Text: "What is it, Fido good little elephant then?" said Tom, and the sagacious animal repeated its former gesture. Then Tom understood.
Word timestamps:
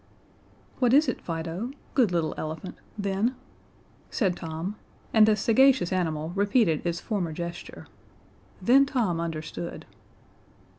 "What 0.79 0.95
is 0.95 1.07
it, 1.07 1.21
Fido 1.21 1.69
good 1.93 2.11
little 2.11 2.33
elephant 2.35 2.75
then?" 2.97 3.35
said 4.09 4.35
Tom, 4.35 4.75
and 5.13 5.27
the 5.27 5.35
sagacious 5.35 5.93
animal 5.93 6.29
repeated 6.29 6.83
its 6.83 6.99
former 6.99 7.31
gesture. 7.33 7.85
Then 8.59 8.87
Tom 8.87 9.19
understood. 9.21 9.85